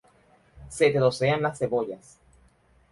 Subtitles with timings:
[0.67, 2.17] Se trocean las cebollas.